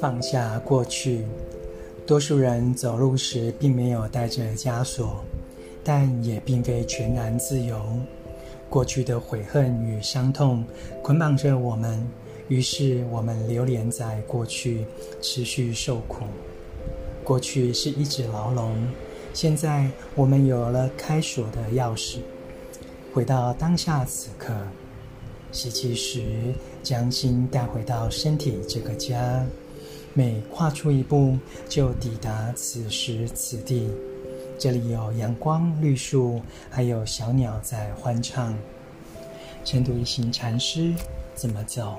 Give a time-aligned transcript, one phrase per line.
[0.00, 1.24] 放下过去，
[2.06, 5.24] 多数人走路时并没有带着枷锁，
[5.82, 7.80] 但也并非全然自由。
[8.70, 10.64] 过去的悔恨与伤痛
[11.02, 12.06] 捆绑着我们，
[12.48, 14.84] 于是我们流连在过去，
[15.20, 16.24] 持续受苦。
[17.24, 18.74] 过去是一纸牢笼，
[19.34, 22.18] 现在我们有了开锁的钥匙。
[23.12, 24.54] 回到当下此刻，
[25.50, 26.52] 吸气时，
[26.82, 29.44] 将心带回到身体这个家。
[30.14, 33.88] 每跨出一步，就抵达此时此地。
[34.58, 38.56] 这里有阳光、绿树，还有小鸟在欢唱。
[39.64, 40.92] 成都一行禅师
[41.34, 41.96] 怎么走？